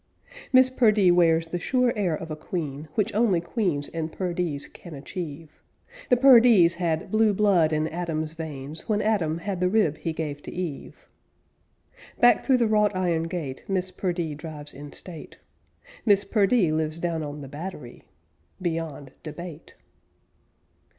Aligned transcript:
Miss 0.51 0.71
Perdee 0.71 1.11
wears 1.11 1.45
the 1.45 1.59
sure 1.59 1.93
air 1.95 2.15
of 2.15 2.31
a 2.31 2.35
queen, 2.35 2.87
Which 2.95 3.13
only 3.13 3.39
queens 3.39 3.87
and 3.87 4.11
Perdees 4.11 4.65
can 4.65 4.95
achieve. 4.95 5.61
The 6.09 6.17
Perdees 6.17 6.73
had 6.73 7.11
blue 7.11 7.35
blood 7.35 7.71
in 7.71 7.87
Adam's 7.87 8.33
veins 8.33 8.89
When 8.89 8.99
Adam 9.03 9.37
had 9.37 9.59
the 9.59 9.69
rib 9.69 9.97
he 9.99 10.11
gave 10.11 10.41
to 10.41 10.51
Eve. 10.51 11.07
Back 12.19 12.43
through 12.43 12.57
the 12.57 12.67
wrought 12.67 12.95
iron 12.95 13.27
gate 13.27 13.63
Miss 13.67 13.91
Perdee 13.91 14.33
drives 14.33 14.73
in 14.73 14.91
state. 14.91 15.37
Miss 16.03 16.25
Perdee 16.25 16.71
lives 16.71 16.97
down 16.97 17.21
on 17.21 17.41
the 17.41 17.47
Battery! 17.47 18.01
Beyond 18.59 19.11
debate. 19.21 19.75